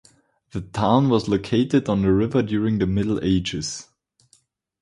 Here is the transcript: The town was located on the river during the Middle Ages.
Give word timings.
The 0.49 0.61
town 0.61 1.09
was 1.09 1.27
located 1.27 1.87
on 1.87 2.01
the 2.01 2.11
river 2.11 2.41
during 2.41 2.79
the 2.79 2.87
Middle 2.87 3.19
Ages. 3.23 3.87